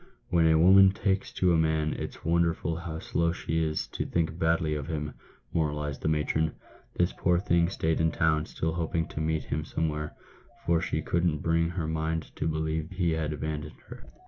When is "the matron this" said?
6.01-7.13